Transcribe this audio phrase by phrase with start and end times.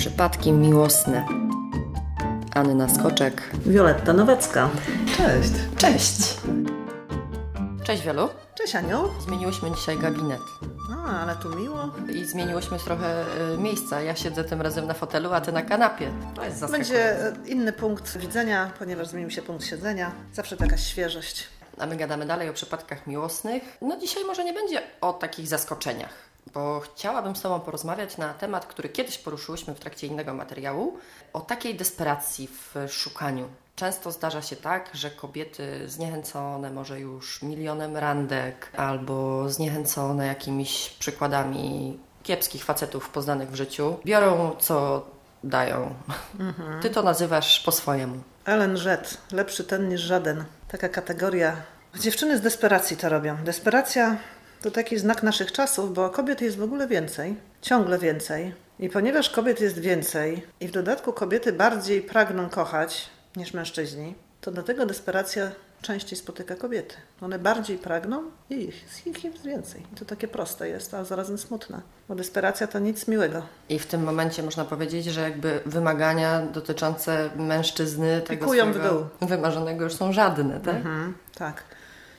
[0.00, 1.26] Przypadki miłosne.
[2.54, 3.50] Anna Skoczek.
[3.66, 4.70] Wioletta Nowacka.
[5.16, 5.52] Cześć.
[5.76, 6.36] Cześć.
[7.84, 8.28] Cześć Wielu.
[8.54, 9.08] Cześć Aniu.
[9.20, 10.40] Zmieniłyśmy dzisiaj gabinet.
[10.92, 11.90] A, ale tu miło.
[12.14, 14.00] I zmieniłyśmy trochę y, miejsca.
[14.00, 16.10] Ja siedzę tym razem na fotelu, a ty na kanapie.
[16.34, 16.94] To jest zaskakujące.
[16.94, 20.12] Będzie e, inny punkt widzenia, ponieważ zmienił się punkt siedzenia.
[20.32, 21.48] Zawsze taka świeżość.
[21.78, 23.62] A my gadamy dalej o przypadkach miłosnych.
[23.82, 26.12] No dzisiaj może nie będzie o takich zaskoczeniach,
[26.54, 30.98] bo chciałabym z Tobą porozmawiać na temat, który kiedyś poruszyłyśmy w trakcie innego materiału,
[31.32, 33.48] o takiej desperacji w szukaniu.
[33.76, 41.98] Często zdarza się tak, że kobiety zniechęcone może już milionem randek albo zniechęcone jakimiś przykładami
[42.22, 45.06] kiepskich facetów poznanych w życiu, biorą co
[45.44, 45.94] dają.
[46.82, 48.22] Ty to nazywasz po swojemu.
[48.44, 49.18] Ellen Rzet.
[49.32, 50.44] Lepszy ten niż żaden.
[50.68, 51.56] Taka kategoria.
[51.94, 53.36] Dziewczyny z desperacji to robią.
[53.44, 54.16] Desperacja
[54.62, 57.36] to taki znak naszych czasów, bo kobiet jest w ogóle więcej.
[57.62, 58.54] Ciągle więcej.
[58.78, 64.50] I ponieważ kobiet jest więcej i w dodatku kobiety bardziej pragną kochać niż mężczyźni, to
[64.50, 65.50] dlatego desperacja
[65.82, 66.94] częściej spotyka kobiety.
[67.20, 69.82] One bardziej pragną i ich, ich jest więcej.
[69.92, 71.80] I to takie proste jest, a zarazem smutne.
[72.08, 73.42] Bo desperacja to nic miłego.
[73.68, 79.28] I w tym momencie można powiedzieć, że jakby wymagania dotyczące mężczyzny tego Pikują w dół.
[79.28, 80.76] wymarzonego już są żadne, tak?
[80.76, 81.62] Mhm, tak.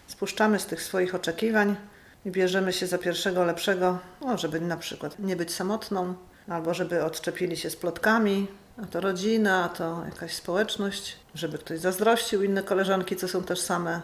[0.07, 1.75] Spuszczamy z tych swoich oczekiwań
[2.25, 6.13] i bierzemy się za pierwszego lepszego, o, żeby na przykład nie być samotną,
[6.47, 8.47] albo żeby odczepili się z plotkami,
[8.83, 13.61] a to rodzina, a to jakaś społeczność, żeby ktoś zazdrościł inne koleżanki, co są też
[13.61, 14.01] same.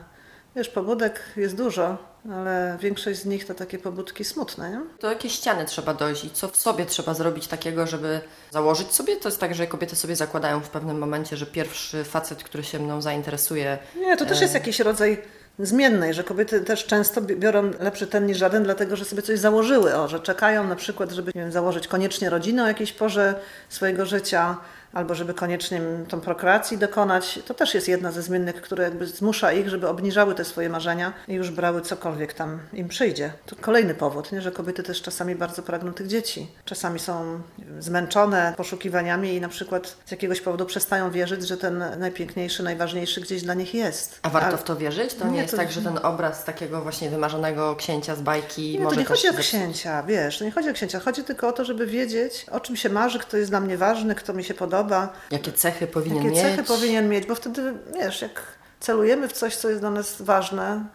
[0.56, 1.98] Wiesz, pobudek jest dużo,
[2.32, 4.82] ale większość z nich to takie pobudki smutne, nie?
[5.02, 9.16] Do jakiej ściany trzeba dojść i co w sobie trzeba zrobić takiego, żeby założyć sobie?
[9.16, 12.80] To jest tak, że kobiety sobie zakładają w pewnym momencie, że pierwszy facet, który się
[12.80, 15.23] mną zainteresuje, Nie, to też jest jakiś rodzaj
[15.60, 19.40] zmiennej, że kobiety też często bi- biorą lepszy ten niż żaden, dlatego że sobie coś
[19.40, 23.36] założyły, o, że czekają na przykład, żeby wiem, założyć koniecznie rodzinę o jakiejś porze
[23.70, 24.58] swojego życia,
[24.98, 27.39] albo żeby koniecznie tą prokreacji dokonać.
[27.45, 31.14] To też jest jedna ze zmiennych, które jakby zmusza ich, żeby obniżały te swoje marzenia
[31.27, 33.32] i już brały cokolwiek tam im przyjdzie.
[33.45, 34.42] To kolejny powód, nie?
[34.42, 36.48] że kobiety też czasami bardzo pragną tych dzieci.
[36.66, 41.58] Czasami są nie wiem, zmęczone poszukiwaniami i na przykład z jakiegoś powodu przestają wierzyć, że
[41.58, 44.20] ten najpiękniejszy, najważniejszy gdzieś dla nich jest.
[44.22, 45.14] a warto Ale- w to wierzyć?
[45.14, 48.72] To nie, Nie, jest to- tak, że ten obraz takiego właśnie wymarzonego księcia z bajki
[48.72, 51.23] Nie, to może nie też chodzi o księcia, wiesz, to nie chodzi o księcia, chodzi
[51.23, 54.33] tylko o to, żeby wiedzieć, o czym się marzy, kto jest dla mnie ważny, kto
[54.33, 54.86] mi się podoba,
[55.31, 56.42] Jakie cechy powinien jakie mieć?
[56.42, 58.42] cechy powinien mieć, bo wtedy, wiesz, jak
[58.80, 60.86] celujemy w coś, co jest dla nas ważne,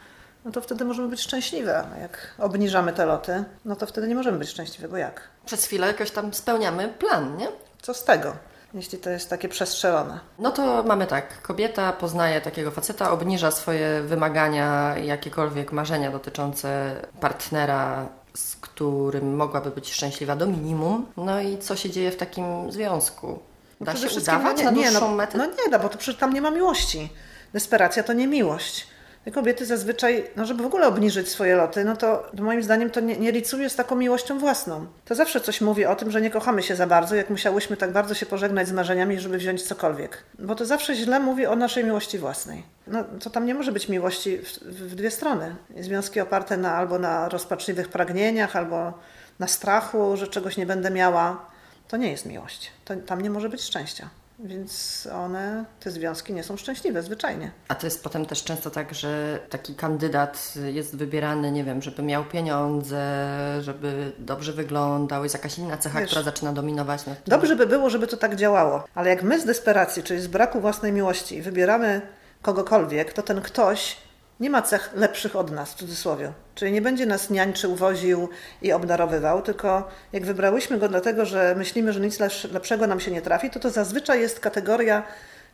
[0.44, 1.84] no to wtedy możemy być szczęśliwe.
[2.00, 5.28] Jak obniżamy te loty, no to wtedy nie możemy być szczęśliwe, bo jak?
[5.46, 7.48] Przez chwilę jakoś tam spełniamy plan, nie?
[7.82, 8.36] Co z tego,
[8.74, 10.20] jeśli to jest takie przestrzelone?
[10.38, 18.06] No to mamy tak, kobieta poznaje takiego faceta, obniża swoje wymagania, jakiekolwiek marzenia dotyczące partnera,
[18.34, 21.06] z którym mogłaby być szczęśliwa do minimum.
[21.16, 23.38] No i co się dzieje w takim związku?
[23.82, 25.38] Da Przede się wszystkim, udawać no na nie, dłuższą no, metę?
[25.38, 27.12] No nie da, bo to przecież tam nie ma miłości.
[27.52, 28.86] Desperacja to nie miłość.
[29.24, 33.00] Te kobiety zazwyczaj, no żeby w ogóle obniżyć swoje loty, no to moim zdaniem to
[33.00, 34.86] nie, nie licuje z taką miłością własną.
[35.04, 37.92] To zawsze coś mówi o tym, że nie kochamy się za bardzo, jak musiałyśmy tak
[37.92, 40.22] bardzo się pożegnać z marzeniami, żeby wziąć cokolwiek.
[40.38, 42.62] Bo to zawsze źle mówi o naszej miłości własnej.
[42.86, 45.56] No to tam nie może być miłości w, w dwie strony.
[45.80, 48.92] Związki oparte na, albo na rozpaczliwych pragnieniach, albo
[49.38, 51.51] na strachu, że czegoś nie będę miała.
[51.92, 52.70] To nie jest miłość.
[52.84, 54.08] To, tam nie może być szczęścia.
[54.38, 57.50] Więc one, te związki nie są szczęśliwe zwyczajnie.
[57.68, 62.02] A to jest potem też często tak, że taki kandydat jest wybierany, nie wiem, żeby
[62.02, 63.28] miał pieniądze,
[63.60, 67.30] żeby dobrze wyglądał, jest jakaś inna cecha, Wiesz, która zaczyna dominować nad tym.
[67.30, 70.60] Dobrze by było, żeby to tak działało, ale jak my z desperacji, czyli z braku
[70.60, 72.00] własnej miłości, wybieramy
[72.42, 73.96] kogokolwiek, to ten ktoś
[74.42, 76.32] nie ma cech lepszych od nas, w cudzysłowie.
[76.54, 78.28] Czyli nie będzie nas niańczył, woził
[78.62, 83.10] i obdarowywał, tylko jak wybrałyśmy go dlatego, że myślimy, że nic lepsz- lepszego nam się
[83.10, 85.02] nie trafi, to to zazwyczaj jest kategoria,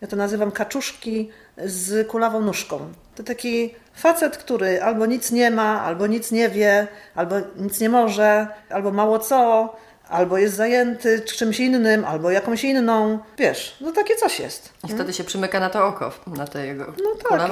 [0.01, 1.31] ja to nazywam kaczuszki
[1.65, 2.93] z kulawą nóżką.
[3.15, 7.89] To taki facet, który albo nic nie ma, albo nic nie wie, albo nic nie
[7.89, 9.77] może, albo mało co,
[10.09, 13.19] albo jest zajęty czymś innym, albo jakąś inną.
[13.39, 14.73] Wiesz, no takie coś jest.
[14.85, 17.51] I wtedy się przymyka na to oko, na te jego No tak.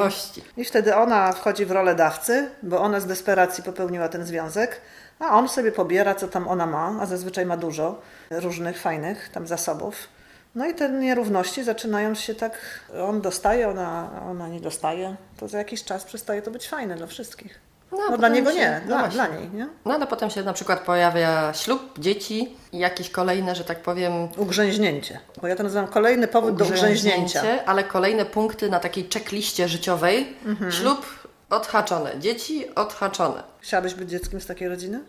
[0.56, 4.80] I wtedy ona wchodzi w rolę dawcy, bo ona z desperacji popełniła ten związek,
[5.18, 8.00] a on sobie pobiera, co tam ona ma, a zazwyczaj ma dużo
[8.30, 10.08] różnych fajnych tam zasobów.
[10.54, 15.58] No i te nierówności zaczynają się tak, on dostaje, ona, ona nie dostaje, to za
[15.58, 17.60] jakiś czas przestaje to być fajne dla wszystkich.
[17.92, 19.68] No, No, dla niego się- nie, no dla, dla niej, nie?
[19.84, 24.12] No ale potem się na przykład pojawia ślub, dzieci i jakieś kolejne, że tak powiem,
[24.36, 25.20] Ugrzęźnięcie.
[25.42, 27.42] Bo ja to nazywam kolejny powód do ugrzęźnięcia.
[27.66, 30.36] ale kolejne punkty na takiej checkliście życiowej.
[30.46, 30.72] Mhm.
[30.72, 31.06] Ślub
[31.50, 33.42] odhaczone, dzieci odhaczone.
[33.60, 35.00] Chciałabyś być dzieckiem z takiej rodziny?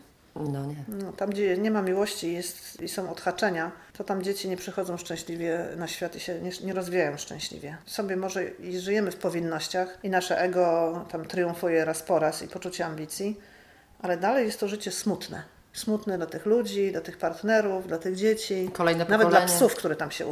[0.43, 0.75] No nie.
[0.87, 4.97] No, tam, gdzie nie ma miłości jest, i są odhaczenia, to tam dzieci nie przychodzą
[4.97, 7.77] szczęśliwie na świat i się nie, nie rozwijają szczęśliwie.
[7.85, 12.47] Sobie może i żyjemy w powinnościach i nasze ego tam triumfuje raz po raz i
[12.47, 13.39] poczucie ambicji,
[13.99, 15.43] ale dalej jest to życie smutne.
[15.73, 18.69] Smutne dla tych ludzi, dla tych partnerów, dla tych dzieci.
[18.73, 20.25] Kolejne Nawet dla psów, które tam się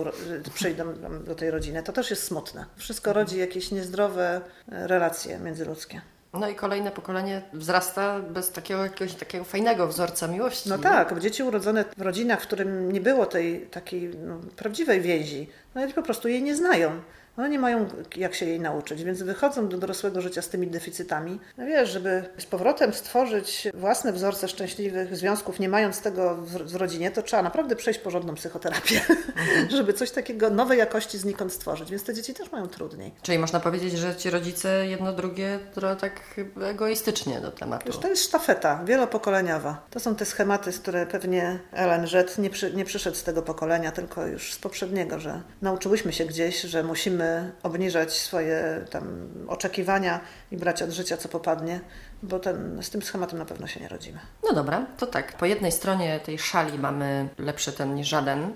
[0.54, 0.94] przyjdą
[1.26, 1.84] do tej rodziny.
[1.84, 2.66] To też jest smutne.
[2.76, 4.42] Wszystko rodzi jakieś niezdrowe
[4.72, 6.02] e, relacje międzyludzkie.
[6.40, 10.70] No i kolejne pokolenie wzrasta bez takiego jakiegoś takiego fajnego wzorca miłości.
[10.70, 15.50] No tak, dzieci urodzone w rodzinach, w którym nie było tej takiej no, prawdziwej więzi,
[15.76, 17.02] no po prostu jej nie znają.
[17.38, 21.40] One nie mają jak się jej nauczyć, więc wychodzą do dorosłego życia z tymi deficytami.
[21.58, 26.76] No wiesz, żeby z powrotem stworzyć własne wzorce szczęśliwych związków, nie mając tego w, w
[26.76, 29.02] rodzinie, to trzeba naprawdę przejść porządną psychoterapię,
[29.78, 31.92] żeby coś takiego nowej jakości znikąd stworzyć.
[31.92, 33.12] Więc te dzieci też mają trudniej.
[33.22, 37.86] Czyli można powiedzieć, że ci rodzice jedno drugie trochę tak egoistycznie do tematu.
[37.86, 39.86] Wiesz, to jest sztafeta wielopokoleniowa.
[39.90, 43.42] To są te schematy, z które pewnie Ellen Red nie, przy, nie przyszedł z tego
[43.42, 47.25] pokolenia, tylko już z poprzedniego, że nauczyłyśmy się gdzieś, że musimy
[47.64, 50.20] obniżać swoje tam oczekiwania
[50.52, 51.80] i brać od życia co popadnie,
[52.24, 54.20] bo ten, z tym schematem na pewno się nie rodzimy.
[54.44, 55.38] No dobra, to tak.
[55.38, 58.54] Po jednej stronie tej szali mamy lepszy ten niż żaden,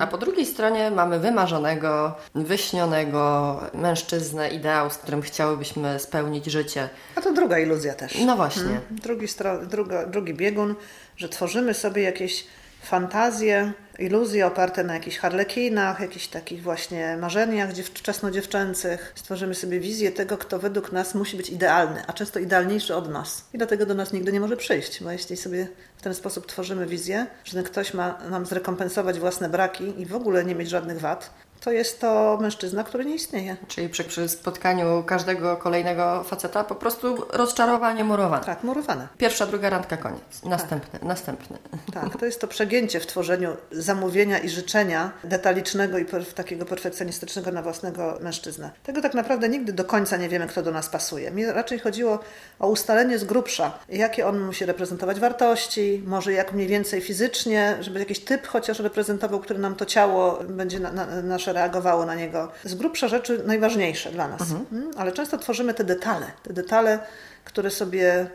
[0.00, 6.88] a po drugiej stronie mamy wymarzonego, wyśnionego mężczyznę, ideał, z którym chciałybyśmy spełnić życie.
[7.16, 8.18] A to druga iluzja też.
[8.26, 8.80] No właśnie.
[8.90, 10.74] Drugi, stro, druga, drugi biegun,
[11.16, 12.46] że tworzymy sobie jakieś
[12.84, 19.12] fantazje, iluzje oparte na jakichś harlekinach, jakichś takich właśnie marzeniach dziew- wczesnodziewczęcych.
[19.14, 23.44] Stworzymy sobie wizję tego, kto według nas musi być idealny, a często idealniejszy od nas.
[23.52, 26.86] I dlatego do nas nigdy nie może przyjść, bo jeśli sobie w ten sposób tworzymy
[26.86, 31.00] wizję, że ten ktoś ma nam zrekompensować własne braki i w ogóle nie mieć żadnych
[31.00, 31.30] wad,
[31.64, 33.56] to jest to mężczyzna, który nie istnieje.
[33.68, 38.44] Czyli przy, przy spotkaniu każdego kolejnego faceta po prostu rozczarowanie murowane.
[38.44, 39.08] Tak, murowane.
[39.18, 40.42] Pierwsza, druga randka, koniec.
[40.44, 41.58] Następny, następny.
[41.94, 47.52] Tak, to jest to przegięcie w tworzeniu zamówienia i życzenia detalicznego i per, takiego perfekcjonistycznego
[47.52, 48.70] na własnego mężczyznę.
[48.82, 51.30] Tego tak naprawdę nigdy do końca nie wiemy, kto do nas pasuje.
[51.30, 52.18] Mi raczej chodziło
[52.58, 57.98] o ustalenie z grubsza, jakie on musi reprezentować wartości, może jak mniej więcej fizycznie, żeby
[57.98, 62.52] jakiś typ chociaż reprezentował, który nam to ciało będzie na, na, nasze reagowało na niego.
[62.64, 64.42] Z grubsza rzeczy najważniejsze dla nas.
[64.72, 66.98] Mm, Ale często tworzymy te detale, te detale,
[67.44, 68.26] które sobie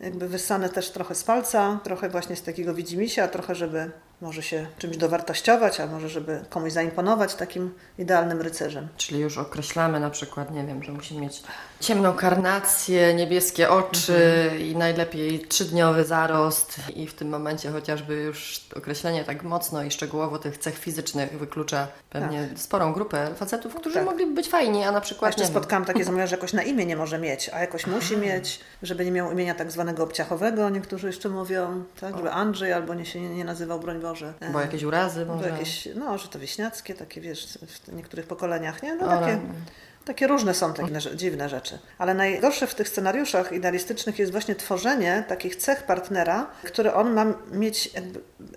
[0.00, 3.90] jakby wyssane też trochę z palca, trochę właśnie z takiego widzimisia, trochę żeby
[4.20, 8.88] może się czymś dowartościować, a może żeby komuś zaimponować takim idealnym rycerzem.
[8.96, 11.42] Czyli już określamy na przykład, nie wiem, że musi mieć
[11.80, 16.76] ciemną karnację, niebieskie oczy i najlepiej trzydniowy zarost.
[16.94, 21.88] I w tym momencie chociażby już określenie tak mocno i szczegółowo tych cech fizycznych wyklucza
[22.10, 24.04] pewnie sporą grupę facetów, którzy Tak.
[24.04, 26.52] mogliby być fajni, a na A przykład jeszcze nie wiem, spotkałam takie zamówienia, że jakoś
[26.52, 30.02] na imię nie może mieć, a jakoś musi mieć, żeby nie miał imienia tak zwanego
[30.02, 34.32] obciachowego, niektórzy jeszcze mówią, tak, żeby Andrzej albo nie się nie, nie nazywał, broń Boże.
[34.52, 35.48] bo jakieś urazy może.
[35.48, 38.94] jakieś, no, że to wieśniackie, takie wiesz, w niektórych pokoleniach, nie?
[38.94, 39.40] No takie, rany.
[40.04, 41.78] takie różne są takie dziwne- rzeczy.
[41.98, 47.26] Ale najgorsze w tych scenariuszach idealistycznych jest właśnie tworzenie takich cech partnera, które on ma
[47.52, 47.90] mieć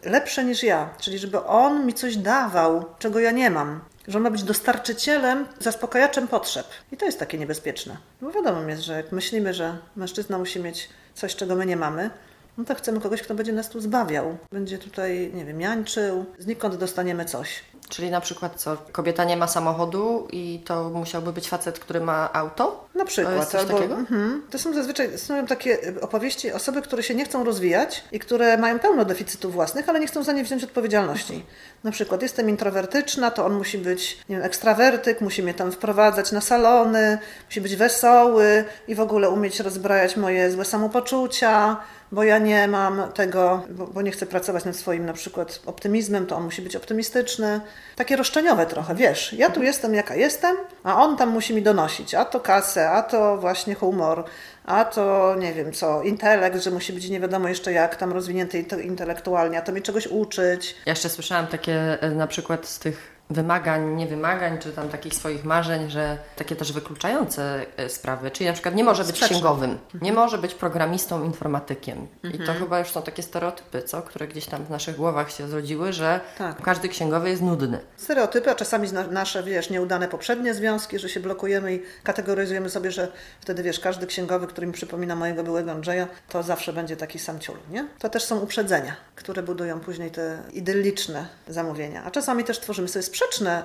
[0.03, 0.89] lepsze niż ja.
[0.99, 3.81] Czyli żeby on mi coś dawał, czego ja nie mam.
[4.07, 6.67] Że on ma być dostarczycielem, zaspokajaczem potrzeb.
[6.91, 7.97] I to jest takie niebezpieczne.
[8.21, 12.09] Bo wiadomo jest, że jak myślimy, że mężczyzna musi mieć coś, czego my nie mamy,
[12.59, 14.37] no to chcemy kogoś, kto będzie nas tu zbawiał.
[14.51, 16.25] Będzie tutaj, nie wiem, niańczył.
[16.39, 17.63] Znikąd dostaniemy coś.
[17.89, 22.33] Czyli na przykład co, kobieta nie ma samochodu i to musiałby być facet, który ma
[22.33, 22.87] auto?
[22.95, 23.33] Na przykład.
[23.33, 23.95] To jest coś albo, takiego?
[23.95, 24.43] Mhm.
[24.49, 28.79] To są zazwyczaj są takie opowieści osoby, które się nie chcą rozwijać i które mają
[28.79, 31.45] pełno deficytów własnych, ale nie chcą za nie wziąć odpowiedzialności.
[31.83, 36.31] Na przykład jestem introwertyczna, to on musi być nie wiem, ekstrawertyk, musi mnie tam wprowadzać
[36.31, 41.77] na salony, musi być wesoły i w ogóle umieć rozbrajać moje złe samopoczucia,
[42.11, 46.25] bo ja nie mam tego, bo, bo nie chcę pracować nad swoim na przykład optymizmem,
[46.25, 47.61] to on musi być optymistyczny.
[47.95, 52.15] Takie roszczeniowe trochę, wiesz, ja tu jestem jaka jestem, a on tam musi mi donosić,
[52.15, 54.23] a to kasę, a to właśnie humor,
[54.65, 58.63] a to nie wiem co, intelekt, że musi być nie wiadomo jeszcze jak tam rozwinięty
[58.63, 60.75] inte- intelektualnie, a to mi czegoś uczyć.
[60.85, 65.13] Ja jeszcze słyszałam takie e, na przykład z tych wymagań, nie wymagań, czy tam takich
[65.15, 69.35] swoich marzeń, że takie też wykluczające e, sprawy, czyli na przykład nie może być Sprzeczne.
[69.35, 72.07] księgowym, nie może być programistą, informatykiem.
[72.33, 74.01] I to chyba już są takie stereotypy, co?
[74.01, 76.61] które gdzieś tam w naszych głowach się zrodziły, że Tak.
[76.61, 77.79] każdy księgowy jest nudny.
[77.97, 83.11] Stereotypy, a czasami nasze, wiesz, nieudane poprzednie związki, że się blokujemy i kategoryzujemy sobie, że
[83.41, 87.39] wtedy, wiesz, każdy księgowy, który mi przypomina mojego byłego Andrzeja, to zawsze będzie taki sam
[87.39, 87.87] ciul, nie?
[87.99, 92.03] To też są uprzedzenia, które budują później te idylliczne zamówienia.
[92.05, 93.18] A czasami też tworzymy sobie sprzeczne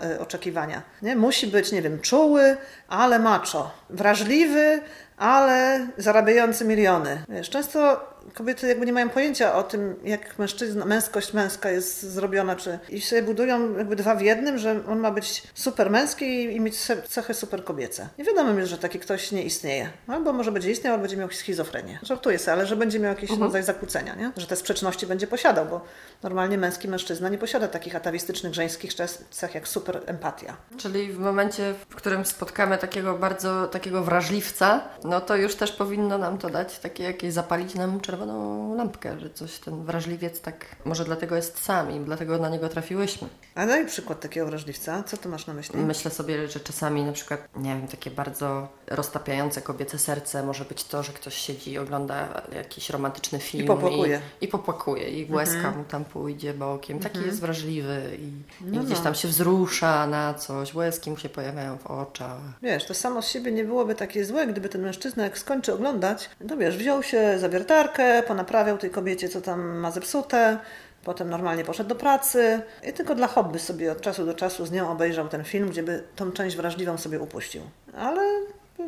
[0.04, 1.16] y, oczekiwania, nie?
[1.16, 2.56] Musi być, nie wiem, czuły,
[2.88, 3.70] ale macho.
[3.90, 4.80] Wrażliwy,
[5.16, 7.24] ale zarabiający miliony.
[7.28, 12.56] Wiesz, często kobiety jakby nie mają pojęcia o tym, jak mężczyzna, męskość męska jest zrobiona,
[12.56, 16.60] czy i sobie budują jakby dwa w jednym, że on ma być super męski i
[16.60, 16.76] mieć
[17.08, 18.08] cechy super kobiece.
[18.18, 19.90] Nie wiadomo mi, że taki ktoś nie istnieje.
[20.08, 21.98] Albo może będzie istniał, albo będzie miał schizofrenię.
[22.02, 23.42] Żartuję sobie, ale że będzie miał jakiś mhm.
[23.42, 24.32] rodzaj zakłócenia, nie?
[24.36, 25.80] Że te sprzeczności będzie posiadał, bo
[26.22, 28.94] normalnie męski mężczyzna nie posiada takich atawistycznych, żeńskich
[29.30, 30.56] cech jak super empatia.
[30.76, 36.18] Czyli w momencie, w którym spotkamy takiego bardzo, takiego wrażliwca, no to już też powinno
[36.18, 41.04] nam to dać takie jakieś, zapalić nam czerwoną lampkę, że coś ten wrażliwiec tak, może
[41.04, 43.28] dlatego jest sam i dlatego na niego trafiłyśmy.
[43.54, 45.02] A daj przykład takiego wrażliwca.
[45.02, 45.80] Co ty masz na myśli?
[45.80, 50.84] Myślę sobie, że czasami na przykład, nie wiem, takie bardzo roztapiające kobiece serce może być
[50.84, 53.64] to, że ktoś siedzi i ogląda jakiś romantyczny film.
[53.64, 54.20] I popłakuje.
[54.40, 55.22] I, i popłakuje.
[55.22, 55.78] I łezka mhm.
[55.78, 56.98] mu tam pójdzie bokiem.
[56.98, 57.26] Taki mhm.
[57.26, 59.04] jest wrażliwy i, no, i gdzieś no.
[59.04, 60.74] tam się wzrusza na coś.
[60.74, 62.38] Łezki mu się pojawiają w oczach.
[62.62, 66.30] Wiesz, to samo z siebie nie byłoby takie złe, gdyby ten mężczyzna jak skończy oglądać,
[66.48, 70.58] to wiesz, wziął się za wiertarkę, ponaprawiał tej kobiecie, co tam ma zepsute,
[71.04, 74.70] Potem normalnie poszedł do pracy i tylko dla hobby sobie od czasu do czasu z
[74.70, 77.62] nią obejrzał ten film, gdzie by tą część wrażliwą sobie upuścił.
[77.96, 78.22] Ale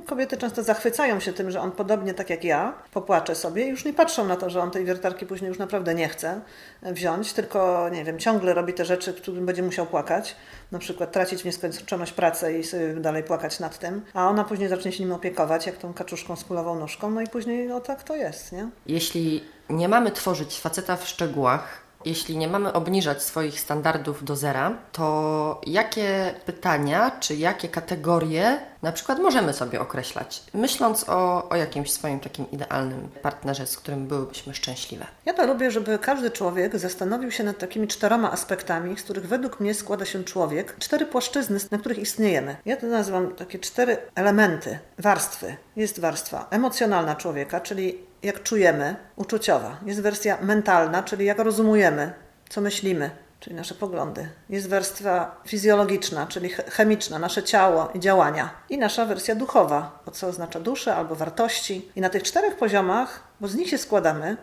[0.07, 3.85] kobiety często zachwycają się tym, że on podobnie tak jak ja popłacze sobie i już
[3.85, 6.41] nie patrzą na to, że on tej wiertarki później już naprawdę nie chce
[6.83, 10.37] wziąć, tylko nie wiem, ciągle robi te rzeczy, którym będzie musiał płakać.
[10.73, 14.69] Na przykład tracić w nieskończoność pracę i sobie dalej płakać nad tym, a ona później
[14.69, 18.03] zacznie się nim opiekować, jak tą kaczuszką z kulową nóżką, no i później no tak
[18.03, 18.69] to jest, nie?
[18.87, 24.73] Jeśli nie mamy tworzyć faceta w szczegółach, jeśli nie mamy obniżać swoich standardów do zera,
[24.93, 31.93] to jakie pytania czy jakie kategorie na przykład możemy sobie określać, myśląc o, o jakimś
[31.93, 35.07] swoim takim idealnym partnerze, z którym byłybyśmy szczęśliwe?
[35.25, 39.61] Ja to lubię, żeby każdy człowiek zastanowił się nad takimi czteroma aspektami, z których według
[39.61, 42.57] mnie składa się człowiek, cztery płaszczyzny, na których istniejemy.
[42.65, 45.57] Ja to nazywam takie cztery elementy, warstwy.
[45.77, 49.77] Jest warstwa emocjonalna człowieka, czyli jak czujemy, uczuciowa.
[49.87, 52.13] Jest wersja mentalna, czyli jak rozumujemy,
[52.49, 54.29] co myślimy, czyli nasze poglądy.
[54.49, 58.51] Jest wersja fizjologiczna, czyli chemiczna, nasze ciało i działania.
[58.71, 61.91] I nasza wersja duchowa, co oznacza duszę albo wartości.
[61.97, 64.37] I na tych czterech poziomach, bo z nich się składamy,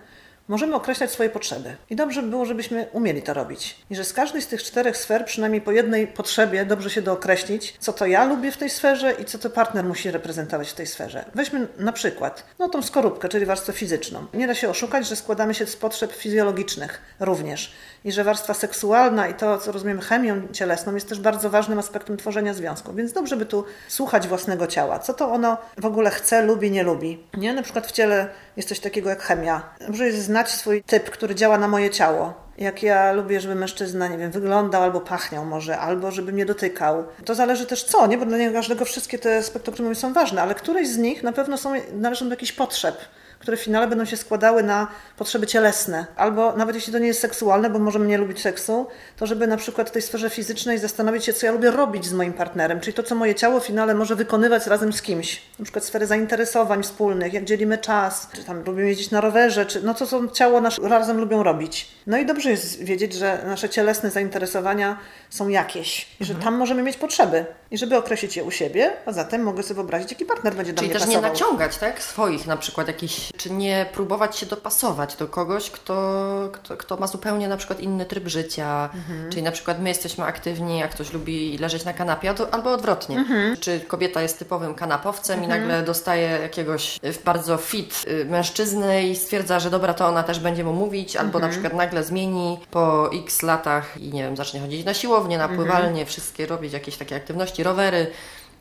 [0.47, 1.75] możemy określać swoje potrzeby.
[1.89, 3.75] I dobrze by było, żebyśmy umieli to robić.
[3.89, 7.75] I że z każdej z tych czterech sfer, przynajmniej po jednej potrzebie, dobrze się dookreślić,
[7.79, 10.87] co to ja lubię w tej sferze i co to partner musi reprezentować w tej
[10.87, 11.25] sferze.
[11.35, 14.25] Weźmy na przykład no, tą skorupkę, czyli warstwę fizyczną.
[14.33, 17.73] Nie da się oszukać, że składamy się z potrzeb fizjologicznych również.
[18.05, 22.17] I że warstwa seksualna i to, co rozumiemy chemią cielesną, jest też bardzo ważnym aspektem
[22.17, 22.93] tworzenia związku.
[22.93, 24.99] Więc dobrze by tu słuchać własnego ciała.
[24.99, 27.23] Co to ono w ogóle chce, lubi, nie lubi.
[27.37, 27.53] Nie?
[27.53, 29.61] Na przykład w ciele jest coś takiego jak chemia.
[29.87, 32.33] Dobrze jest znać swój typ, który działa na moje ciało.
[32.57, 37.03] Jak ja lubię, żeby mężczyzna, nie wiem, wyglądał albo pachniał może, albo żeby mnie dotykał.
[37.25, 38.17] To zależy też co, nie?
[38.17, 41.57] Bo dla niego każdego wszystkie te spektrum są ważne, ale któreś z nich na pewno
[41.57, 42.97] są, należą do jakichś potrzeb
[43.43, 46.05] które w finale będą się składały na potrzeby cielesne.
[46.15, 49.57] Albo nawet jeśli to nie jest seksualne, bo możemy nie lubić seksu, to żeby na
[49.57, 52.93] przykład w tej sferze fizycznej zastanowić się, co ja lubię robić z moim partnerem, czyli
[52.93, 55.41] to, co moje ciało w finale może wykonywać razem z kimś.
[55.59, 59.81] Na przykład sfery zainteresowań wspólnych, jak dzielimy czas, czy tam lubimy jeździć na rowerze, czy
[59.81, 61.91] no co, co ciało nasze razem lubią robić.
[62.07, 64.97] No i dobrze jest wiedzieć, że nasze cielesne zainteresowania
[65.29, 66.43] są jakieś i że mhm.
[66.43, 67.45] tam możemy mieć potrzeby.
[67.73, 70.79] I żeby określić je u siebie, a zatem mogę sobie wyobrazić, jaki partner będzie do
[70.79, 71.23] Czyli mnie też pasował.
[71.23, 72.03] nie naciągać, tak?
[72.03, 77.07] Swoich na przykład jakichś czy nie próbować się dopasować do kogoś, kto, kto, kto ma
[77.07, 78.89] zupełnie na przykład inny tryb życia.
[78.93, 79.29] Mhm.
[79.29, 83.17] Czyli na przykład my jesteśmy aktywni, a ktoś lubi leżeć na kanapie, albo odwrotnie.
[83.17, 83.57] Mhm.
[83.57, 85.59] Czy kobieta jest typowym kanapowcem mhm.
[85.59, 90.39] i nagle dostaje jakiegoś bardzo fit y, mężczyznę i stwierdza, że dobra, to ona też
[90.39, 91.51] będzie mu mówić, albo na mhm.
[91.51, 95.59] przykład nagle zmieni po x latach i nie wiem, zacznie chodzić na siłownię, na mhm.
[95.59, 98.11] pływalnię, wszystkie robić jakieś takie aktywności, Oliveira,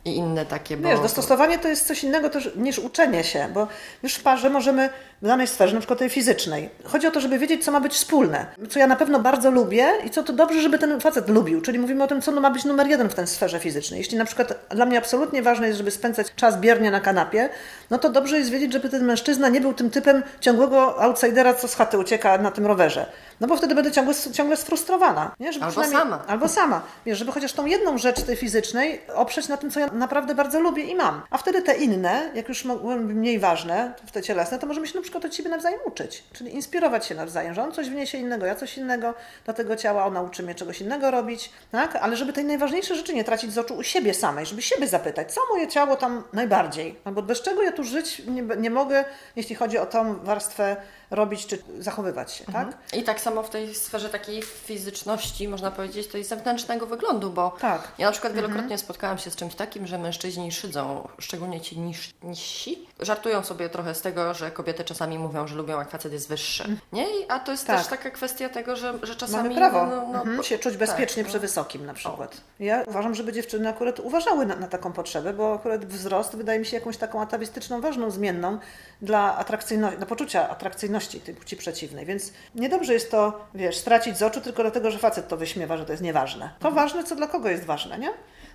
[0.04, 0.76] i inne takie.
[0.76, 0.88] Bo...
[0.88, 3.68] Wiesz, dostosowanie to jest coś innego też niż uczenie się, bo
[4.02, 4.90] już w parze możemy
[5.23, 6.71] w danej sferze, na przykład tej fizycznej.
[6.85, 8.47] Chodzi o to, żeby wiedzieć, co ma być wspólne.
[8.71, 11.61] Co ja na pewno bardzo lubię i co to dobrze, żeby ten facet lubił.
[11.61, 13.99] Czyli mówimy o tym, co ma być numer jeden w tej sferze fizycznej.
[13.99, 17.49] Jeśli na przykład dla mnie absolutnie ważne jest, żeby spędzać czas biernie na kanapie,
[17.90, 21.68] no to dobrze jest wiedzieć, żeby ten mężczyzna nie był tym typem ciągłego outsidera, co
[21.68, 23.06] z chaty ucieka na tym rowerze.
[23.40, 25.35] No bo wtedy będę ciągle, ciągle sfrustrowana.
[25.40, 25.52] Nie?
[25.52, 26.25] Żeby albo sama.
[26.26, 26.82] Albo sama.
[27.06, 30.61] Wiesz, żeby chociaż tą jedną rzecz tej fizycznej oprzeć na tym, co ja naprawdę bardzo
[30.61, 31.22] lubię i mam.
[31.30, 35.02] A wtedy te inne, jak już mogłyby mniej ważne, te cielesne, to możemy się na
[35.02, 36.25] przykład od siebie nawzajem uczyć.
[36.32, 39.14] Czyli inspirować się nawzajem, że on coś wniesie innego, ja coś innego
[39.46, 41.96] do tego ciała, on nauczy mnie czegoś innego robić, tak?
[41.96, 45.32] Ale żeby tej najważniejsze rzeczy nie tracić z oczu u siebie samej, żeby siebie zapytać,
[45.32, 49.04] co moje ciało tam najbardziej, albo bez czego ja tu żyć nie, nie mogę,
[49.37, 50.76] jeśli chodzi o tą warstwę
[51.12, 52.69] robić czy zachowywać się, tak?
[52.92, 57.92] I tak samo w tej sferze takiej fizyczności, można powiedzieć, tej zewnętrznego wyglądu, bo Tak.
[57.99, 62.11] ja na przykład wielokrotnie spotkałam się z czymś takim, że mężczyźni szydzą, szczególnie ci niż,
[62.23, 66.28] niżsi, żartują sobie trochę z tego, że kobiety czasami mówią, że lubią jak facet jest
[66.28, 66.76] wyższy.
[66.92, 67.04] Nie?
[67.21, 67.78] I- A to jest Tak.
[67.78, 69.42] też taka kwestia tego, że, że czasami...
[69.49, 71.40] Mamy prawo no, no, mhm, bo- się czuć bezpiecznie tak, przy no.
[71.40, 72.37] wysokim na przykład.
[72.61, 76.66] Ja uważam, żeby dziewczyny akurat uważały na, na taką potrzebę, bo akurat wzrost wydaje mi
[76.66, 78.59] się jakąś taką atawistyczną, ważną zmienną
[79.02, 82.06] dla atrakcyjności, dla poczucia atrakcyjności tej płci przeciwnej.
[82.06, 85.85] Więc niedobrze jest to, wiesz, stracić z oczu tylko dlatego, że facet to wyśmiewa, że
[85.85, 86.50] to jest nieważne.
[86.59, 88.11] To ważne, co dla kogo jest ważne, nie?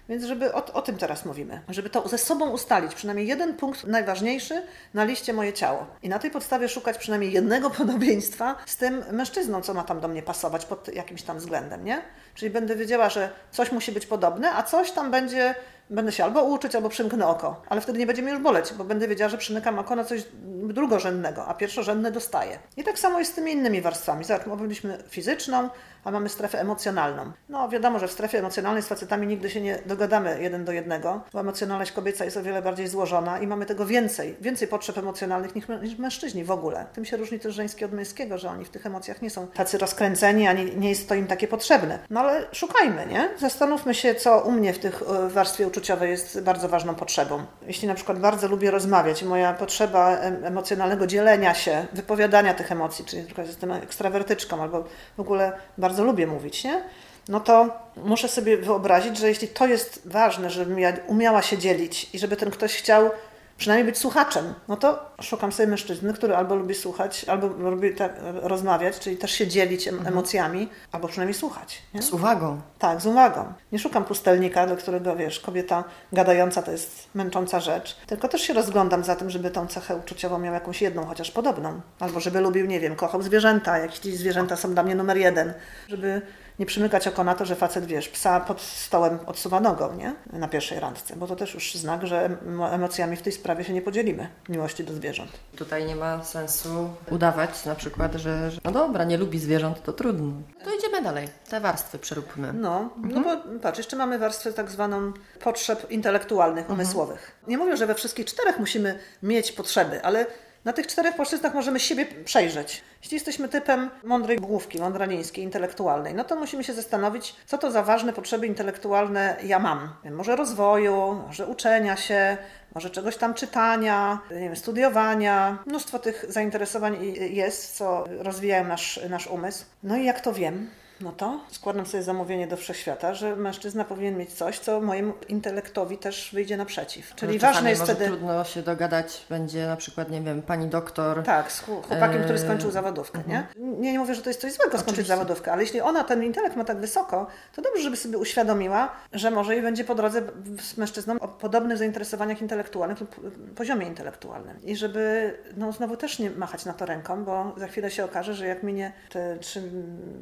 [0.09, 3.83] Więc żeby o, o tym teraz mówimy, żeby to ze sobą ustalić, przynajmniej jeden punkt
[3.83, 4.63] najważniejszy
[4.93, 5.85] na liście moje ciało.
[6.03, 10.07] I na tej podstawie szukać przynajmniej jednego podobieństwa z tym mężczyzną, co ma tam do
[10.07, 12.01] mnie pasować pod jakimś tam względem, nie?
[12.35, 15.55] Czyli będę wiedziała, że coś musi być podobne, a coś tam będzie,
[15.89, 17.61] będę się albo uczyć, albo przymknę oko.
[17.69, 20.23] Ale wtedy nie będzie mi już boleć, bo będę wiedziała, że przymykam oko na coś
[20.63, 22.59] drugorzędnego, a pierwszorzędne dostaję.
[22.77, 24.23] I tak samo jest z tymi innymi warstwami.
[24.23, 25.69] Zobacz, mówiliśmy fizyczną,
[26.03, 27.31] a mamy strefę emocjonalną.
[27.49, 31.21] No wiadomo, że w strefie emocjonalnej z facetami nigdy się nie dogadamy jeden do jednego,
[31.33, 35.55] bo emocjonalność kobieca jest o wiele bardziej złożona i mamy tego więcej, więcej potrzeb emocjonalnych
[35.55, 36.85] niż, mę- niż mężczyźni w ogóle.
[36.93, 39.77] Tym się różni też żeńskie od męskiego, że oni w tych emocjach nie są tacy
[39.77, 41.99] rozkręceni, ani nie jest to im takie potrzebne.
[42.09, 43.29] No ale szukajmy, nie?
[43.37, 47.45] Zastanówmy się, co u mnie w tych e, warstwie uczuciowej jest bardzo ważną potrzebą.
[47.67, 53.05] Jeśli na przykład bardzo lubię rozmawiać, moja potrzeba em- emocjonalnego dzielenia się, wypowiadania tych emocji,
[53.05, 54.83] czyli na przykład jestem ekstrawertyczką albo
[55.17, 56.83] w ogóle bardzo lubię mówić, nie?
[57.29, 62.09] No to muszę sobie wyobrazić, że jeśli to jest ważne, żebym ja umiała się dzielić
[62.13, 63.09] i żeby ten ktoś chciał
[63.57, 68.13] przynajmniej być słuchaczem, no to szukam sobie mężczyzny, który albo lubi słuchać, albo lubi tak
[68.41, 71.81] rozmawiać, czyli też się dzielić em- emocjami, albo przynajmniej słuchać.
[71.93, 72.01] Nie?
[72.01, 72.61] Z uwagą.
[72.79, 73.53] Tak, z uwagą.
[73.71, 75.83] Nie szukam pustelnika, do którego, wiesz, kobieta
[76.13, 80.39] gadająca to jest męcząca rzecz, tylko też się rozglądam za tym, żeby tą cechę uczuciową
[80.39, 81.81] miał jakąś jedną, chociaż podobną.
[81.99, 85.53] Albo żeby lubił, nie wiem, kochał zwierzęta, jakieś zwierzęta są dla mnie numer jeden.
[85.87, 86.21] Żeby
[86.59, 90.15] nie przymykać oko na to, że facet, wiesz, psa pod stołem odsuwa nogą, nie?
[90.33, 93.73] Na pierwszej randce, bo to też już znak, że em- emocjami w tej sprawie się
[93.73, 95.31] nie podzielimy, miłości do zwierząt.
[95.55, 99.93] Tutaj nie ma sensu udawać na przykład, że, że no dobra, nie lubi zwierząt, to
[99.93, 100.31] trudno.
[100.63, 101.27] To idziemy dalej.
[101.49, 102.53] Te warstwy przeróbmy.
[102.53, 107.31] No, no bo patrz, jeszcze mamy warstwę tak zwaną potrzeb intelektualnych, umysłowych.
[107.47, 110.25] Nie mówię, że we wszystkich czterech musimy mieć potrzeby, ale
[110.65, 112.83] na tych czterech płaszczyznach możemy siebie przejrzeć.
[113.01, 117.83] Jeśli jesteśmy typem mądrej główki, mądralińskiej, intelektualnej, no to musimy się zastanowić, co to za
[117.83, 119.89] ważne potrzeby intelektualne ja mam.
[120.11, 122.37] Może rozwoju, może uczenia się,
[122.75, 125.57] może czegoś tam czytania, nie wiem, studiowania.
[125.65, 129.65] Mnóstwo tych zainteresowań jest, co rozwijają nasz, nasz umysł.
[129.83, 130.69] No i jak to wiem?
[131.01, 135.97] No to składam sobie zamówienie do wszechświata, że mężczyzna powinien mieć coś, co mojemu intelektowi
[135.97, 137.15] też wyjdzie naprzeciw.
[137.15, 138.05] Czyli czasami ważne jest wtedy.
[138.05, 141.23] trudno się dogadać, będzie na przykład, nie wiem, pani doktor.
[141.23, 143.47] Tak, z chł- chłopakiem, który Eee, skończył zawodówkę, nie?
[143.55, 145.13] Nie, nie mówię, że to jest coś złego skończyć Oczywiście.
[145.15, 149.31] zawodówkę, ale jeśli ona ten intelekt ma tak wysoko, to dobrze, żeby sobie uświadomiła, że
[149.31, 150.21] może i będzie po drodze
[150.61, 153.15] z mężczyzną o podobnych zainteresowaniach intelektualnych lub
[153.55, 154.61] poziomie intelektualnym.
[154.63, 158.33] I żeby no, znowu też nie machać na to ręką, bo za chwilę się okaże,
[158.33, 159.61] że jak minie te trzy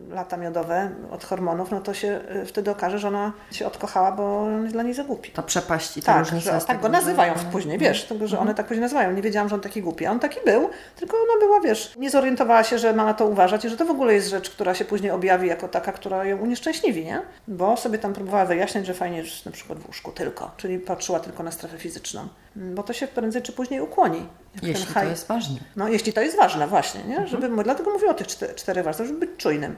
[0.09, 0.64] lata miodowe
[1.11, 4.73] od hormonów, no to się y, wtedy okaże, że ona się odkochała, bo on jest
[4.75, 5.31] dla niej za głupi.
[5.31, 6.99] Ta przepaść i ta Tak, różnica że, tak go duża.
[6.99, 9.11] nazywają później, wiesz, tylko, że one tak później nazywają.
[9.11, 12.09] Nie wiedziałam, że on taki głupi, a on taki był, tylko ona była, wiesz, nie
[12.09, 14.75] zorientowała się, że ma na to uważać i że to w ogóle jest rzecz, która
[14.75, 17.21] się później objawi jako taka, która ją unieszczęśliwi, nie?
[17.47, 21.19] Bo sobie tam próbowała wyjaśniać, że fajnie jest na przykład w łóżku tylko, czyli patrzyła
[21.19, 22.27] tylko na strefę fizyczną.
[22.55, 24.25] Bo to się prędzej czy później ukłoni.
[24.63, 25.55] Jeśli to jest ważne.
[25.75, 27.27] no, jeśli to jest ważne, właśnie, nie?
[27.27, 29.75] Żeby, dlatego mówię o tych czter- czterech warstwach, żeby być czujnym.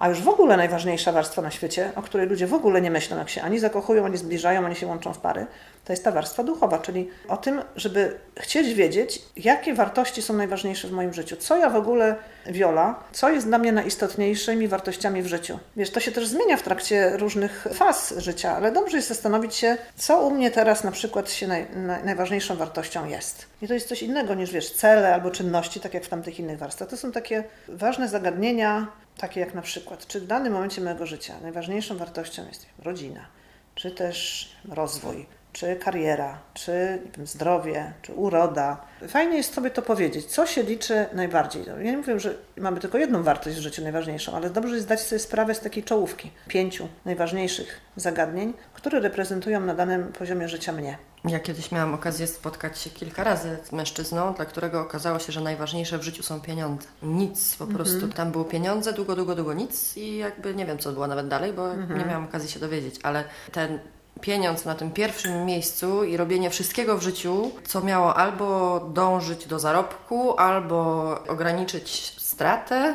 [0.00, 3.18] A już w ogóle najważniejsza warstwa na świecie, o której ludzie w ogóle nie myślą,
[3.18, 5.46] jak się ani zakochują, ani zbliżają, ani się łączą w pary,
[5.84, 10.88] to jest ta warstwa duchowa, czyli o tym, żeby chcieć wiedzieć, jakie wartości są najważniejsze
[10.88, 11.36] w moim życiu.
[11.36, 15.58] Co ja w ogóle, Wiola, co jest dla mnie najistotniejszymi wartościami w życiu.
[15.76, 19.76] Wiesz, to się też zmienia w trakcie różnych faz życia, ale dobrze jest zastanowić się,
[19.96, 23.46] co u mnie teraz na przykład się naj, naj, najważniejszą wartością jest.
[23.62, 26.58] I to jest coś innego niż, wiesz, cele albo czynności, tak jak w tamtych innych
[26.58, 26.88] warstwach.
[26.88, 28.86] To są takie ważne zagadnienia,
[29.20, 33.26] takie jak na przykład, czy w danym momencie mojego życia najważniejszą wartością jest wiem, rodzina,
[33.74, 38.80] czy też rozwój, czy kariera, czy wiem, zdrowie, czy uroda.
[39.08, 41.64] Fajnie jest sobie to powiedzieć, co się liczy najbardziej.
[41.66, 45.00] Ja nie mówię, że mamy tylko jedną wartość w życiu najważniejszą, ale dobrze jest zdać
[45.00, 50.98] sobie sprawę z takiej czołówki pięciu najważniejszych zagadnień, które reprezentują na danym poziomie życia mnie.
[51.24, 55.40] Ja kiedyś miałam okazję spotkać się kilka razy z mężczyzną, dla którego okazało się, że
[55.40, 56.88] najważniejsze w życiu są pieniądze.
[57.02, 60.92] Nic, po prostu tam były pieniądze, długo, długo, długo nic i jakby nie wiem, co
[60.92, 63.78] było nawet dalej, bo nie miałam okazji się dowiedzieć, ale ten
[64.20, 69.58] pieniądz na tym pierwszym miejscu i robienie wszystkiego w życiu, co miało albo dążyć do
[69.58, 72.94] zarobku, albo ograniczyć stratę,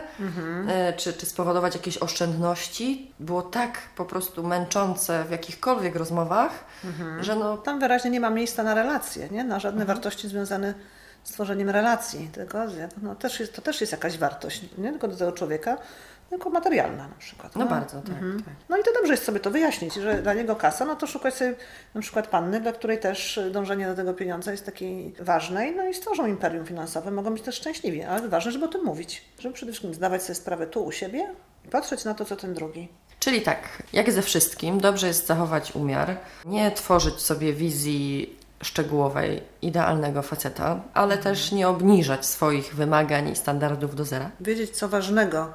[0.68, 6.66] e, czy, czy spowodować jakieś oszczędności, było tak po prostu męczące w jakichkolwiek rozmowach,
[7.22, 9.44] że no Tam wyraźnie nie ma miejsca na relacje, nie?
[9.44, 10.74] na żadne wartości związane
[11.24, 12.30] z tworzeniem relacji.
[12.34, 12.58] Tylko
[13.02, 14.92] no, też jest, to też jest jakaś wartość, nie?
[14.92, 15.78] Tylko do tego człowieka,
[16.30, 17.56] tylko materialna na przykład.
[17.56, 18.54] No bardzo, tak, tak.
[18.70, 21.34] No i to dobrze jest sobie to wyjaśnić, że dla niego kasa, no to szukać
[21.34, 21.56] sobie
[21.96, 25.94] na przykład panny, dla której też dążenie do tego pieniądza jest takiej ważne, no i
[25.94, 29.72] stworzą imperium finansowe, mogą być też szczęśliwi, ale ważne, żeby o tym mówić, żeby przede
[29.72, 31.30] wszystkim zdawać sobie sprawę tu u siebie
[31.66, 32.88] i patrzeć na to, co ten drugi.
[33.20, 40.22] Czyli tak, jak ze wszystkim, dobrze jest zachować umiar, nie tworzyć sobie wizji szczegółowej, idealnego
[40.22, 44.32] faceta, ale też nie obniżać swoich wymagań i standardów do zera.
[44.40, 45.54] Wiedzieć, co ważnego,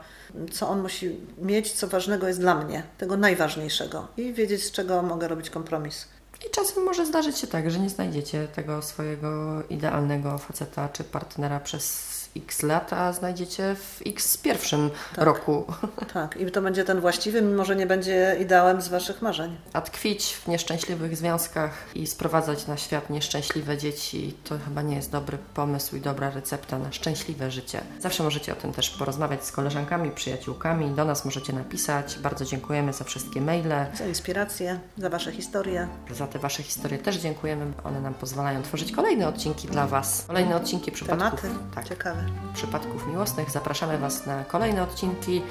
[0.52, 5.02] co on musi mieć, co ważnego jest dla mnie, tego najważniejszego i wiedzieć, z czego
[5.02, 6.08] mogę robić kompromis.
[6.46, 11.60] I czasem może zdarzyć się tak, że nie znajdziecie tego swojego idealnego faceta czy partnera
[11.60, 15.64] przez x lat, a znajdziecie w x pierwszym roku.
[16.12, 19.56] Tak, i to będzie ten właściwy, mimo że nie będzie ideałem z Waszych marzeń.
[19.72, 25.10] A tkwić w nieszczęśliwych związkach i sprowadzać na świat nieszczęśliwe dzieci to chyba nie jest
[25.10, 27.80] dobry pomysł i dobra recepta na szczęśliwe życie.
[28.00, 30.90] Zawsze możecie o tym też porozmawiać z koleżankami, przyjaciółkami.
[30.90, 32.18] Do nas możecie napisać.
[32.18, 33.86] Bardzo dziękujemy za wszystkie maile.
[33.94, 35.88] Za inspirację, za Wasze historie.
[36.10, 37.72] Za te Wasze historie też dziękujemy.
[37.84, 40.24] One nam pozwalają tworzyć kolejne odcinki dla Was.
[40.26, 41.40] Kolejne odcinki przypadków.
[41.40, 42.19] Tematy Tak, ciekawe.
[42.54, 43.50] Przypadków miłosnych.
[43.50, 45.42] Zapraszamy Was na kolejne odcinki.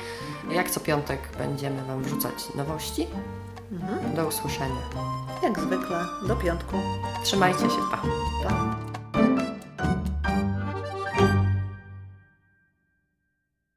[0.52, 3.08] Jak co piątek będziemy Wam wrzucać nowości.
[4.16, 4.82] Do usłyszenia.
[5.44, 6.76] Jak zwykle, do piątku.
[7.24, 7.82] Trzymajcie się.
[7.92, 8.02] Pa.
[8.50, 8.79] Pa.